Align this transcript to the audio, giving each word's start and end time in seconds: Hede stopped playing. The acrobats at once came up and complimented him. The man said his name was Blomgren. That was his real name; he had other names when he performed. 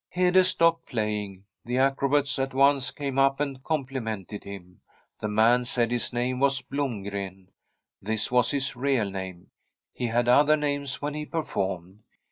Hede 0.09 0.43
stopped 0.43 0.87
playing. 0.87 1.43
The 1.63 1.77
acrobats 1.77 2.39
at 2.39 2.55
once 2.55 2.89
came 2.89 3.19
up 3.19 3.39
and 3.39 3.63
complimented 3.63 4.43
him. 4.43 4.81
The 5.19 5.27
man 5.27 5.63
said 5.65 5.91
his 5.91 6.11
name 6.11 6.39
was 6.39 6.63
Blomgren. 6.63 7.49
That 8.01 8.31
was 8.31 8.49
his 8.49 8.75
real 8.75 9.11
name; 9.11 9.51
he 9.93 10.07
had 10.07 10.27
other 10.27 10.57
names 10.57 11.03
when 11.03 11.13
he 11.13 11.27
performed. 11.27 11.99